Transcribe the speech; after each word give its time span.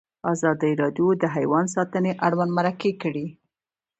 ازادي 0.33 0.71
راډیو 0.81 1.07
د 1.17 1.23
حیوان 1.35 1.65
ساتنه 1.75 2.11
اړوند 2.27 2.51
مرکې 2.57 2.91
کړي. 3.01 3.27